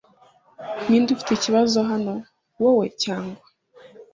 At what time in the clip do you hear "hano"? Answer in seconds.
1.89-2.13